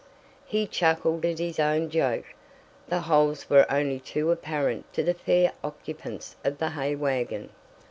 [0.47, 2.25] He chuckled at his own joke.
[2.87, 7.51] The holes were only too apparent to the fair occupants of the hay wagon.